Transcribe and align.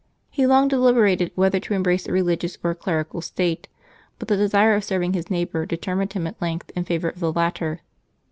He 0.31 0.47
long 0.47 0.67
deliberated 0.67 1.31
whether 1.35 1.59
to 1.59 1.75
embrace 1.75 2.07
a 2.07 2.11
religious 2.11 2.57
or 2.63 2.71
a 2.71 2.75
clerical 2.75 3.21
state: 3.21 3.67
but 4.17 4.29
the 4.29 4.35
desire 4.35 4.73
of 4.73 4.83
serving 4.83 5.13
his 5.13 5.29
neighbor 5.29 5.63
determined 5.63 6.13
him 6.13 6.25
at 6.25 6.41
length 6.41 6.71
in 6.75 6.85
favor 6.85 7.09
of 7.09 7.19
the 7.19 7.31
latter. 7.31 7.81